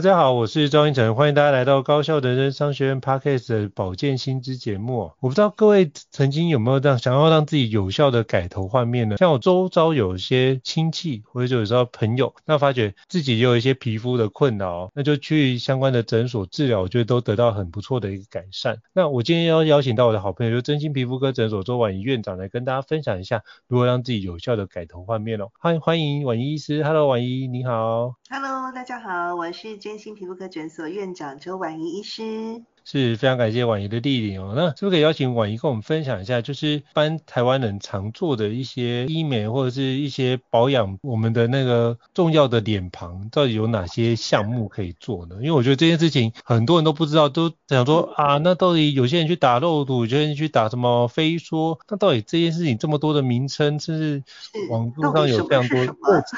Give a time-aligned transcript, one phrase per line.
[0.00, 5.12] 大家好，我是赵胤丞，欢迎大家来到高效人生商学院 Podcast 的保健新知节目。
[5.20, 9.18] 我不知道各位曾经有没有让想要让自己有效的改头换面呢？
[9.18, 18.78] 像我周遭有一些亲戚或者有时候朋友，那发觉自己也有一些皮肤的困扰，那就去相关的诊所治疗，我觉得都得到很不错的一个改善。
[18.94, 25.48] 那我今天要邀请到我的好朋友，就真心皮肤科诊所周婉仪院长来跟大家分享一下如何让自己有效的改头换面哦。
[25.60, 28.14] 欢迎欢迎婉仪医师，Hello，婉仪你好。
[28.30, 32.62] Hello，大家好，我是天心皮肤科诊所院长周婉仪医师。
[32.90, 34.52] 是非常感谢婉仪的莅临哦。
[34.56, 45.36] 那是不是可以邀请婉仪跟我们分享一下，就是一般台湾人常做的一些医美或者是一些保养我们的那个重要的脸庞，到底有哪些项目可以做呢？
[45.36, 54.22] 因为我觉得这件事情很多人都不知道，都想说啊，那到底有些人去打肉毒，有些人去打什么飞梭，那到底这件事情这么多的名称，甚至
[54.70, 55.86] 网络上有非常多，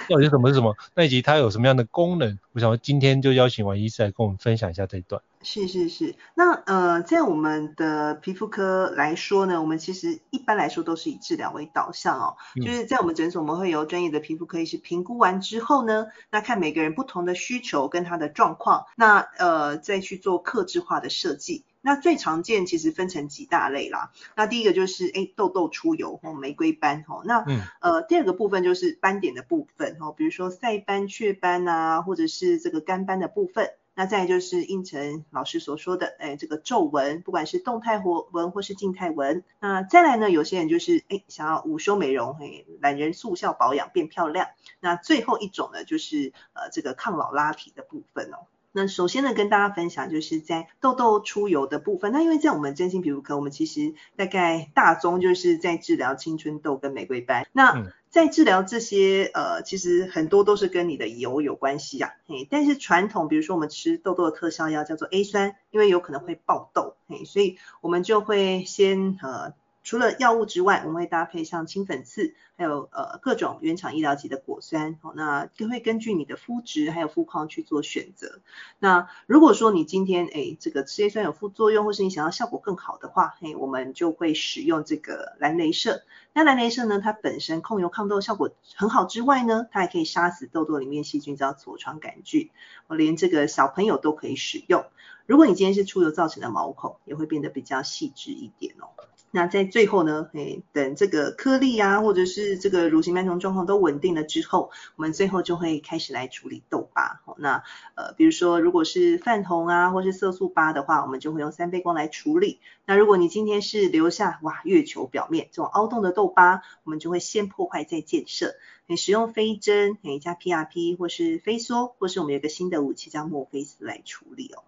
[0.08, 0.76] 到底什么是什么？
[0.94, 2.38] 那以及它有什么样的功能？
[2.52, 5.22] 我想今天就邀请婉仪医师来跟我们分享一下这一段。
[5.42, 21.64] 是是是，那呃，在我们的皮肤科来说呢，我们其实一般来说都是以治疗为导向哦，嗯、就是在我们诊所，我们会由专业的皮肤科医师评估完之后呢，那看每个人不同的需求跟他的状况，那呃再去做客制化的设计。
[21.84, 33.70] 那最常见其实分成几大类啦，那第一个就是哎痘痘出油哦，玫瑰斑哦，那、嗯、呃第二个部分就是斑点的部分哦，比如说晒斑、雀斑啊，或者是这个干斑的部分。
[33.94, 39.44] 那再就是应成老师所说的，哎，这个皱纹，不管是动态活纹或是静态纹。
[39.60, 44.48] 那再来呢，有些人就是哎想要午休美容，哎，懒人速效保养变漂亮。
[44.80, 48.46] 那最后一种呢，就是呃这个抗老拉皮的部分哦。
[48.72, 52.10] 那首先呢，跟大家分享就是在痘痘出油的部分。
[52.10, 57.46] 那因为在我们真心皮肤科，我们其实大概大宗就是在治疗青春痘跟玫瑰斑。
[57.52, 69.54] 那、嗯在治疗这些呃，其实很多都是跟你的油有关系呀、啊，嘿，但是传统比如说我们吃痘痘的特效药叫做 A 酸，因为有可能会爆痘，嘿，所以我们就会先呃。
[69.82, 78.40] 除了药物之外，我们会搭配像清粉刺，还有呃各种原厂医疗级的果酸，好，那就会根据你的肤质还有肤况去做选择。
[78.78, 86.02] 那如果说你今天诶这个吃叶酸有副作用，或是你想要效果更好的话，嘿我们就会使用这个蓝雷射。
[86.32, 92.50] 那蓝雷射呢，它本身控油抗痘效果很好之外呢，它还可以杀死痘痘里面细菌，叫痤疮杆菌，
[92.86, 94.84] 我连这个小朋友都可以使用。
[95.26, 98.88] 如果你今天是出油造成的毛孔，也会变得比较细致一点哦。
[99.34, 107.22] 那在最后呢，诶，等这个颗粒啊，或者是这个乳型斑虫状况都稳定了之后，我们最后就会开始来处理痘疤。
[107.38, 112.60] 那呃，比如说如果是泛红啊，或是色素疤的话，我们就会用三倍光来处理。
[112.84, 118.54] 那如果你今天是留下哇月球表面这种凹洞的痘疤，我们就会先破坏再建设。
[118.86, 124.62] 你使用飞针，诶加 PRP 或是飞梭，或是我们有个新的武器叫墨菲斯来处理哦。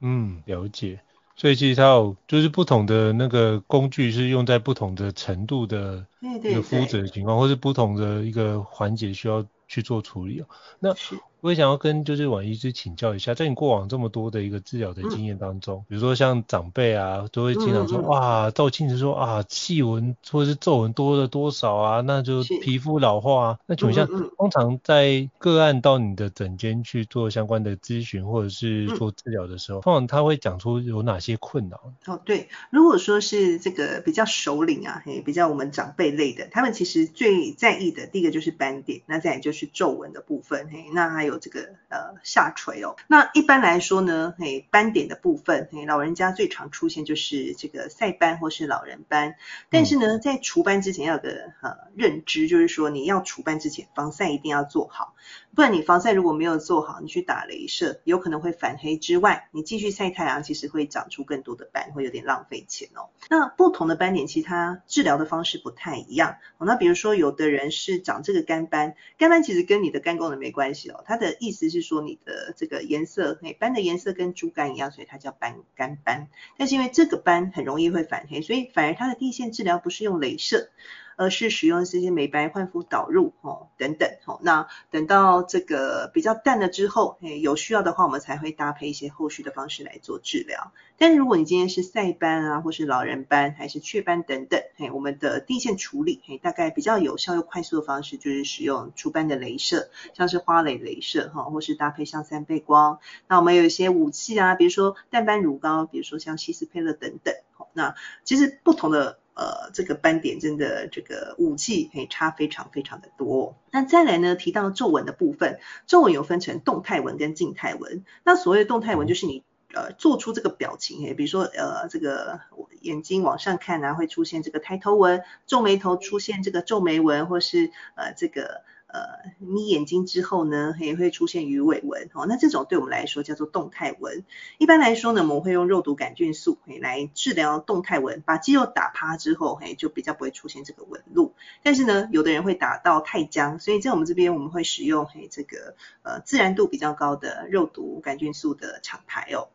[0.00, 1.00] 嗯，了解。
[1.36, 6.06] 所以其实它有就是不同的那个工具是用在不同的程度的
[6.42, 10.46] 一个肤质的情况，或是不同的一个环节需要去做处理哦。
[10.80, 10.94] 那
[11.40, 23.58] 我也想要跟就是王医师请教一下，在你过往这么多的一个治疗的经验当中，嗯、比如说像长辈啊，都会经常说，嗯嗯哇，照镜子说啊，细纹或者是皱纹多了多少啊，那就皮肤老化啊。
[23.66, 31.92] 那请问一下，嗯嗯通常在个案到你的诊间去做相关的咨询或者是做治疗的时候，嗯、通常他会讲出有哪些困扰？
[32.06, 41.35] 哦，对，如果说是这个比较首领啊，嘿，比较我们长辈类的，他们其实最在意的第一个就是斑点，那再来就是皱纹的部分，嘿，那还有。
[41.38, 49.36] 这个呃下垂哦，那一般来说呢，嘿，斑点的部分，嘿，老人家最常出现就是这个晒斑或是老人斑，
[49.70, 51.30] 但是呢，在除斑之前要有个
[51.62, 55.14] 呃认知，就是说你要除斑之前，防晒一定要做好。
[55.56, 63.08] 不然你防晒如果没有做好，你去打雷射，有可能会反黑之外，你继续晒太阳，其实会长出更多的斑，会有点浪费钱哦。
[63.30, 66.36] 那不同的斑点，其实它治疗的方式不太一样。
[66.58, 76.28] 那比如说有的人是长这个肝斑，肝斑其实跟你的肝功能没关系哦，它的意思是说你的这个颜色，哎，斑的颜色跟猪肝一样，所以它叫斑肝斑。
[76.58, 80.68] 但是因为这个斑很容易会反黑，所以反而它的第一线治疗不是用雷射。
[81.16, 90.72] 而是使用这些美白焕肤导入哦等等哦，那等到这个比较淡了之后，诶有需要的话，我们才会搭配一些后续的方式来做治疗。
[90.98, 102.98] 但如果你今天是晒斑啊，或是老人斑，还是雀斑等等，诶我们的第一线处理，诶大概比较有效又快速的方式就是使用除斑的雷射，像是花蕾雷射哈，或是搭配像三倍光。
[103.26, 107.34] 那我们有一些武器啊，比如说淡斑乳膏，比如说像希斯佩勒等等。
[107.72, 109.18] 那其实不同的。
[109.36, 113.54] 呃，这个斑点真的这个武器可以差非常非常的多。
[113.70, 118.02] 那再来呢，提到皱纹的部分，皱纹有分成动态纹跟静态纹。
[118.24, 119.44] 那所谓的动态纹就是你
[119.74, 122.40] 呃做出这个表情，比如说呃这个
[122.80, 128.62] 眼睛往上看啊，会出现这个抬头纹；皱眉头出现这个皱眉纹，或是呃这个。
[128.96, 132.24] 呃，眯眼睛之后呢，也会出现鱼尾纹哦。
[132.26, 134.24] 那这种对我们来说叫做动态纹。
[134.56, 141.34] 一般来说呢，我们会用肉毒杆菌素来治疗动态纹，把肌肉打趴之后，嘿，就比较不会出现这个纹路。
[141.62, 149.48] 但是呢，有的人会打到太僵，所以在我们这边我们会使用嘿这个呃自然度比较高的肉毒杆菌素的厂牌哦。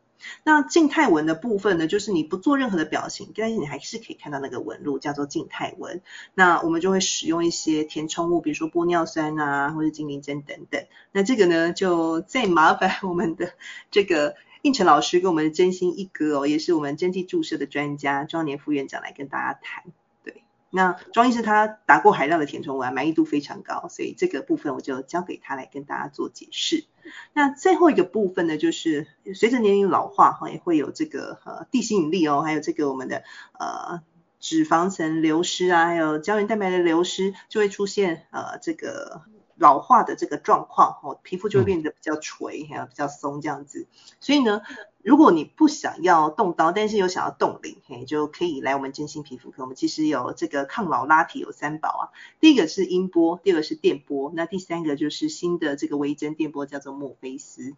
[0.43, 6.01] 那静态纹的部分呢，就是你不做任何的表情，但是你还是可以看到那个纹路，叫做静态纹。
[6.33, 10.85] 那我们就会使用一些填充物，比如说玻尿酸啊，或者精灵针等等。
[11.11, 13.53] 那这个呢，就再麻烦我们的
[13.89, 19.85] 这个应成老师跟我们的真心一哥哦，也是我们针剂注射的专家庄年副院长来跟大家谈。
[20.23, 26.85] 对那庄医师他打过海量的填充物，满意度非常高，所以这个部分我就交给他来跟大家做解释。
[27.33, 33.23] 那最后一个部分呢，就是随着年龄老化哈，也会有这个呃地心引力哦，还有这个我们的
[33.59, 34.01] 呃
[34.39, 39.21] 脂肪层流失啊，还有胶原蛋白的流失，就会出现呃这个。
[39.57, 43.85] 老化的这个状况，哦，皮肤就会变得比较垂，还有比较松这样子。
[44.19, 44.61] 所以呢，
[45.03, 49.63] 如果你不想要动刀，但是又想要动龄，嘿，就可以来我们真心皮肤科。
[49.63, 52.03] 我们其实有这个抗老拉提有三宝啊，
[52.39, 57.75] 第一个是音波，第二个是电波，那第三个就是新的这个微针电波，叫做墨菲斯。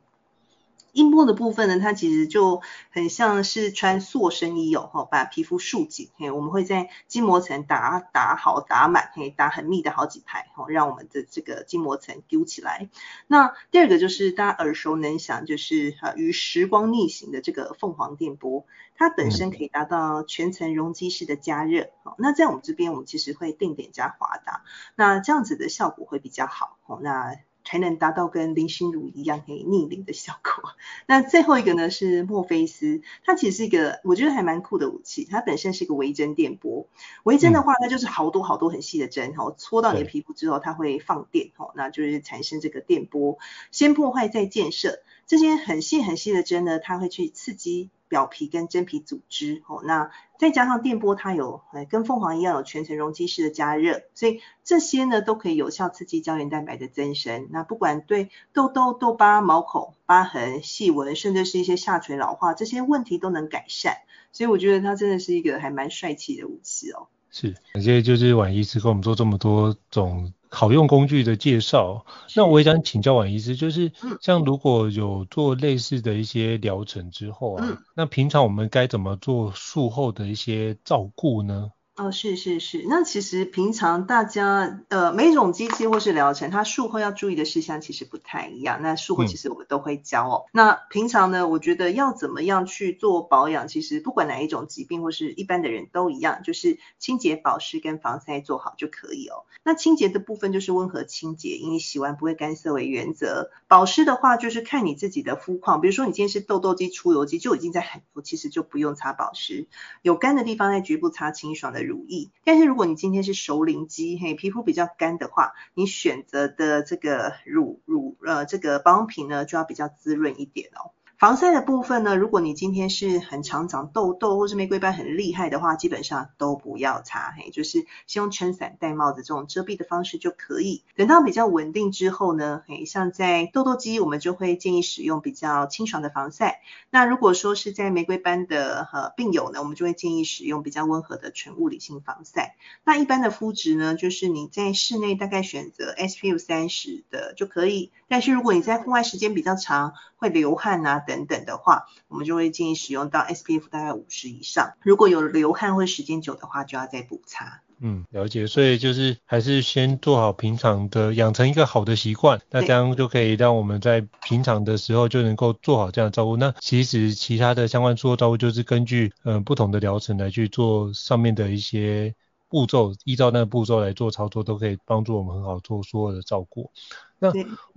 [0.94, 2.62] 音波的部分呢，它其实就
[2.92, 12.90] 很像是穿塑身衣哦，哈，把皮肤束紧，嘿，我们会在筋膜层打打好打满，嘿，打很密的好几排，哈，让我们的这个筋膜层揪起来。
[13.26, 24.64] 那第二个就是大家耳熟能详，就是呃与时光逆行的这个凤凰电波，它本身可以达到全层容积式的加热，好，那在我们这边我们其实会定点加华达，
[24.94, 27.40] 那这样子的效果会比较好，好，那。
[27.64, 30.72] 才能达到跟林心如一样可以逆龄的效果。
[31.08, 35.28] 那最后一个呢是墨菲斯，它其实是一个我觉得还蛮酷的武器。
[35.30, 36.88] 它本身是一个微针电波，
[37.24, 43.38] 微针的话它就是好多好多很细的针，哈，戳到你的皮肤之后它会放电，哈，那就是产生这个电波，
[43.72, 45.00] 先破坏再建设。
[45.26, 47.90] 这些很细很细的针呢，它会去刺激。
[48.10, 57.48] 表皮跟真皮组织，哦，那再加上电波，它有，跟凤凰一样有全程容积式的加热，所以这些呢都可以有效刺激胶原蛋白的增生。
[57.50, 63.96] 那不管对痘痘、痘疤、毛孔、疤痕、细纹，甚至是一些下垂老化这些问题都能改善。
[64.32, 67.08] 所以我觉得它真的是一个还蛮帅气的武器哦。
[67.32, 70.32] 是，感谢就是宛医师跟我们做这么多种。
[70.54, 72.06] 好用工具的介绍，
[72.36, 73.92] 那我也想请教王医师，就是
[74.22, 81.72] 像如果有做类似的一些疗程之后啊，嗯、那平常我们该怎么做术后的一些照顾呢？
[81.96, 88.82] 哦，是是是，那其实平常大家呃每种机器或是疗程，它术后要注意的事项其实不太一样。
[88.82, 90.46] 那术后其实我们都会教哦。
[90.48, 99.46] 嗯、那平常呢，我觉得要怎么样去做保养，其实不管哪一种疾病或是一般的人都一样，就是清洁、保湿跟防晒做好就可以哦。
[99.64, 103.52] 那清洁的部分就是温和清洁，因为洗完不会干涩为原则。
[103.68, 109.68] 保湿的话就是看你自己的肤况，比如说你今天是痘痘肌、出油肌，就已经在很油，其实就不用擦保湿。
[110.02, 111.83] 有干的地方在局部擦清爽的。
[111.84, 120.92] 乳液，但是如果你今天是熟龄肌，嘿，皮肤比较干的话，你选择的这个乳乳呃这个保养品呢，就要比较滋润一点哦。
[121.24, 130.84] 防晒的部分呢，如果你今天是很常长痘痘或是玫瑰斑很厉害的话，基本上都不要擦，嘿，就是先用撑伞戴帽子这种遮蔽的方式就可以。
[130.98, 136.60] 等到比较稳定之后呢，嘿，像在痘痘肌，我们就会建议使用比较清爽的防晒。
[136.90, 142.58] 那如果说是在玫瑰斑的呃病友呢，我们就会建议使用比较温和的纯物理性防晒。
[142.84, 147.92] 那一般的肤质呢，就是你在室内大概选择 SPF 三十的就可以。
[148.10, 154.74] 但是如果你在户外时间比较长，会流汗啊等等等的话，我们就会建议使用到 SPF 大概五十以上。
[154.82, 157.62] 如果有流汗或时间久的话，就要再补擦。
[157.80, 158.48] 嗯，了解。
[158.48, 166.36] 所以就是还是先做好平常的，养成一个好的习惯，那这样就可以让我们在平常的时候就能够做好这样的照顾。
[166.38, 172.16] 那其实其他的相关术后照顾就是根据嗯、呃、不同的疗程来去做上面的一些
[172.48, 176.72] 步骤，依照那个步骤来做操作，都可以帮助我们很好做所有的照顾。
[177.20, 177.34] 那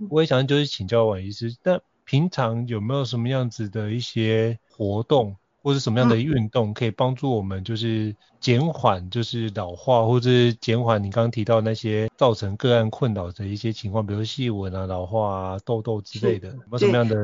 [0.09, 17.15] 我也想就是请教王医师，那平常有没有什么样子的一些活动，或者什么样的运动，可以帮助我们就是减缓就是老化，或者是减缓你刚刚提到那些造成个案困扰的一些情况，比如细纹啊、老化啊、痘痘之类的，有没有什么样的？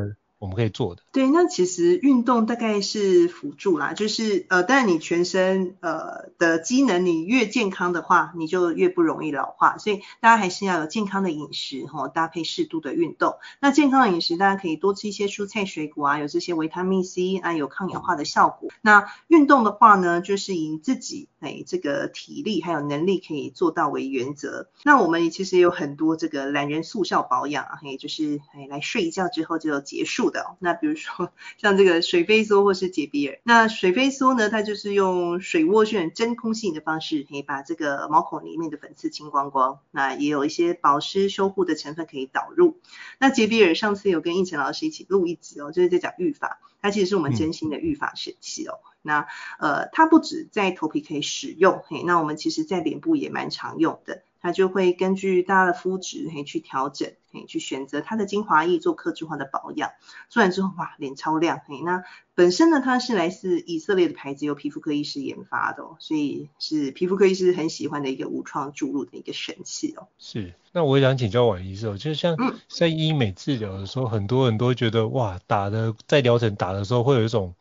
[0.43, 1.01] 我们可以做的。
[1.13, 13.37] 对，那其实运动大概是辅助啦，就是呃，当然你全身呃的机能你越健康的话，你就越不容易老化，所以大家还是要有健康的饮食哈，搭配适度的运动。
[13.61, 18.69] 那健康的饮食，大家可以多吃一些蔬菜水果啊，有这些维他命 C 啊，有抗氧化的效果。
[18.81, 24.67] 那运动的话呢，就是以自己哎这个体力还有能力可以做到为原则。
[24.83, 30.32] 那我们其实也有很多这个懒人速效保养啊，嘿，就是哎来睡一觉之后就结束。
[30.59, 39.79] 那比如说像这个水飞梭或是洁比尔，那水飞梭呢，它就是用水涡旋真空吸引的方式，可以把这个毛孔里面的粉刺清光光。
[39.91, 42.79] 那也有一些保湿修护的成分可以导入。
[43.19, 48.79] 那洁比尔上次有跟应晨老师一起录一集哦，就是在讲育发，它其实是我们真心的育发神器哦。
[48.83, 49.27] 嗯、那
[49.59, 54.23] 呃，它不止在头皮可以使用，嘿，那我们其实在脸部也蛮常用的。
[54.43, 59.91] 它就会根据大家的肤质，嘿，去调整，嘿，去选择它的精华液做客制化的保养。
[60.27, 61.79] 做完之后，哇，脸超亮，嘿。
[61.81, 62.03] 那
[62.35, 70.09] 本身呢，它是来自以色列的牌子，由皮肤科医师研发的哦，所以是皮肤科医师很喜欢的一个无创注入的一个神器哦。
[70.19, 72.35] 是，那我也想请教婉医师哦，就是像
[72.67, 77.55] 在医美治疗的时候，嗯、很多人都会觉得，哇，打的在疗程打的时候会有一种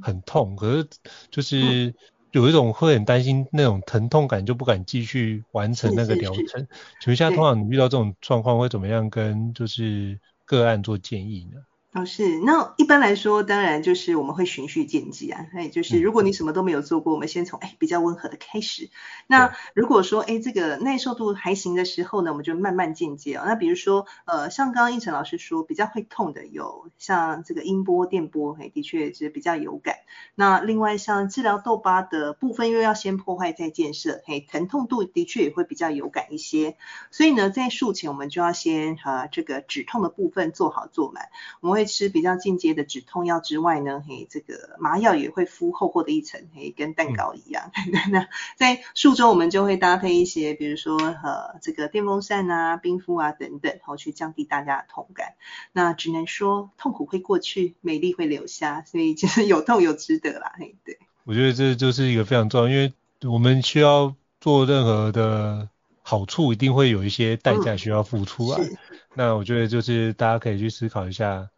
[0.00, 0.86] 很痛，可是
[1.32, 1.92] 就是。
[2.32, 6.66] 嗯有一种会很担心那种疼痛感，就不敢继续完成那个疗程。
[7.00, 11.58] 请问一下，通常你遇到这种状况会怎么样跟就是个案做建议呢？
[11.94, 18.90] 哦，是，那一般来说，当然就是我们会循序渐进啊，哎，就是如果你什么都没有做过，我们先从哎比较温和的开始。
[19.26, 23.44] 那如果说哎这个耐受度还行的时候呢，我们就慢慢进阶哦。
[23.46, 29.96] 那比如说呃，像刚刚应成老师说比较会痛的有像这个音波、电波，哎，的确是比较有感。
[30.34, 36.76] 那另外像治疗痘疤的部分，又要先破坏再建设，嘿，疼痛度的确也会比较有感一些。
[37.10, 41.30] 所以呢，在术前我们就要先呃这个止痛的部分做好做满，
[41.60, 47.70] 我们会吃比较进阶的止痛药之外呢，嘿，这个麻药也会敷厚厚的一层，嘿，跟蛋糕一样。
[47.86, 55.34] 嗯、那在术中我们就会搭配一些，比如说呃这个电风扇啊、冰敷啊等等，然后去降低大家的痛感。
[55.72, 60.98] 那只能说痛苦会过去，美丽会留下，所以就是有痛有值得啦，嘿，对。
[61.24, 62.92] 我觉得这就是一个非常重要，因为
[63.30, 65.68] 我们需要做任何的
[66.02, 68.58] 好处，一定会有一些代价需要付出啊。
[68.60, 68.76] 嗯、
[69.14, 71.48] 那我觉得就是大家可以去思考一下。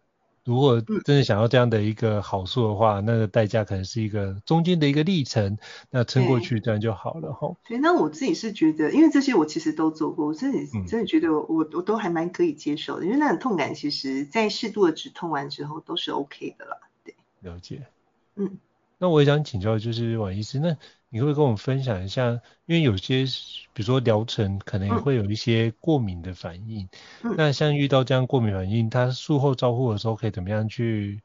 [0.45, 5.59] 如果真的想要这样的一个好处的话，嗯、那个代价可能是一个中间的一个历程，
[5.91, 7.55] 那撑过去这样就好了哈。
[7.69, 16.77] 对，那我自己是觉得，因为这些我其实都做过，我自己真的觉得我、嗯、我都还蛮可以接受的，因为那种痛感其实在适度的止痛完之后都是 OK 的啦。
[17.05, 17.87] 对，了解。
[18.37, 18.59] 嗯，
[18.99, 20.77] 那我也想请教，就是王医师，那
[21.11, 22.41] 你会跟我们分享一下？
[22.67, 23.25] 因为有些，
[23.73, 26.89] 比如说疗程可能也会有一些过敏的反应。
[27.25, 31.21] 嗯、那像遇到这样过敏反应，它术后照护的时候可以怎么样去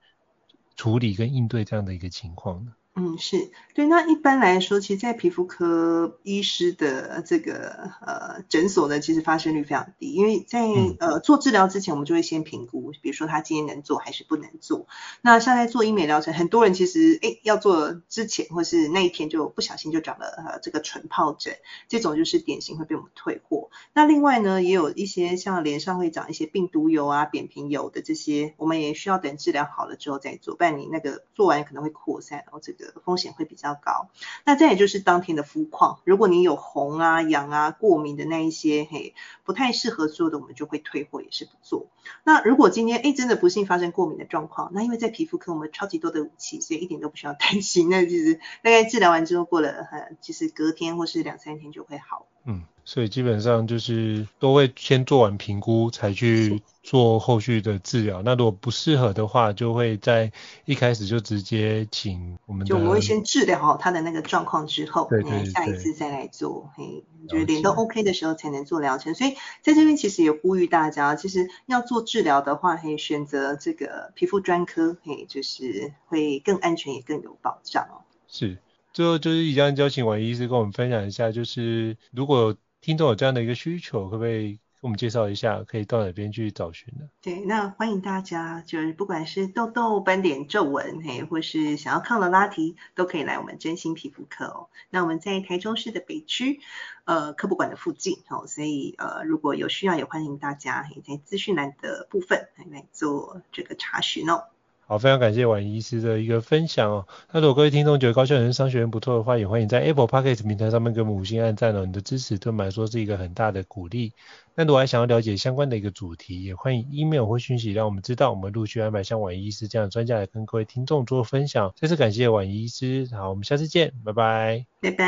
[0.75, 2.73] 处理跟应对这样的一个情况呢？
[2.97, 3.85] 嗯，是对。
[3.87, 10.65] 那一般来说，其实，在皮肤科医师的这个呃诊所呢，其实发生率非常低，因为在
[11.01, 14.87] 呃做治疗之前，我们就会先评估，比如说他今天能做还是不能做。
[15.21, 21.57] 那像在做医美疗程，很多人其实哎要做之前或是那一天就不小心就长了呃这个唇疱疹，
[21.89, 23.71] 这种就是典型会被我们退货。
[23.93, 32.84] 那另外呢，也有一些像脸上会长一些病毒疣啊、扁平疣的这些，我们也需要等治疗好了之后再做，不然你那个做完可能会扩散，然后这个。
[33.03, 34.09] 风险会比较高，
[34.43, 39.13] 那再也就是当天的肤况，如果你有红啊、痒啊、过敏的那一些，嘿，
[39.43, 41.87] 不太适合做的，我们就会退货，也是不做。
[42.23, 47.89] 那如果今天哎真的不幸发生过敏的状况，那因为在皮肤科我们超级多的武器，所以一点都不需要担心。
[47.89, 49.87] 那其实大概治疗完之后过了，
[50.21, 52.27] 其实隔天或是两三天就会好。
[52.45, 58.21] 嗯，所以基本上就是都会先做完评估才去做后续的治疗。
[58.21, 60.31] 那如果不适合的话，就会在
[60.65, 62.65] 一开始就直接请我们。
[62.67, 66.69] 就我们会先治疗好他的那个状况之后，对对对，下一次再来做。
[66.75, 69.15] 嘿，就是脸都 OK 的时候才能做疗程。
[69.15, 69.31] 所以
[69.63, 78.05] 在这边其实也呼吁大家，其实要做治疗的话，可以选择这个皮肤专科，嘿，就是会更安全也更有保障哦。
[78.27, 78.59] 是。
[78.95, 87.09] 最后就是一样，邀请宛仪医师跟我们分享一下，就是如果听众有这样的一个需求，可不可以给我们介绍一下，可以到哪边去找寻呢？
[87.21, 94.69] 对，那欢迎大家，就是不管是痘痘、斑点、皱纹，嘿，或是想要抗老拉提，都可以来我们真心皮肤科哦。
[94.89, 96.61] 那我们在台中市的北区，
[97.03, 104.45] 呃，科博馆的附近哦，所以呃，如果有需要，也欢迎大家嘿在资讯栏的部分来来做这个查询哦。
[104.87, 107.07] 好，非常感谢宛仪医师的一个分享哦。
[107.31, 111.85] 那如果各位听众觉得高效人生商学院不错的话，也欢迎在 Apple Podcast 平台上面给我们五星按赞哦。
[111.85, 114.13] 你的支持对我们来说是一个很大的鼓励。
[114.55, 121.73] 那如果还想要了解相关的一个主题，也欢迎 email 或讯息让我们知道，我们陆续安排像宛仪医师这样的专家来跟各位听众做分享。
[121.75, 124.65] 再次感谢宛仪医师，好，我们下次见，拜拜。
[124.81, 125.05] 拜拜。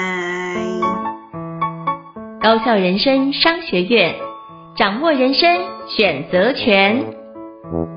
[2.42, 4.16] 高效人生商学院，
[4.76, 5.48] 掌握人生
[5.88, 7.97] 选择权。